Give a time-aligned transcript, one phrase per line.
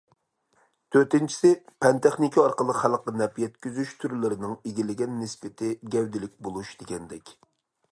[0.93, 1.51] تۆتىنچىسى،
[1.85, 7.35] پەن- تېخنىكا ئارقىلىق خەلققە نەپ يەتكۈزۈش تۈرلىرىنىڭ ئىگىلىگەن نىسبىتى گەۋدىلىك بولۇش دېگەندەك.